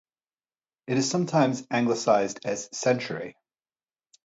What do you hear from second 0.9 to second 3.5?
is sometimes anglicized as century.